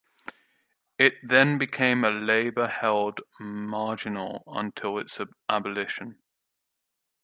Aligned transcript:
It 0.97 1.13
then 1.21 1.59
became 1.59 2.03
a 2.03 2.09
Labour-held 2.09 3.21
marginal 3.39 4.41
until 4.47 4.97
its 4.97 5.19
abolition. 5.47 6.23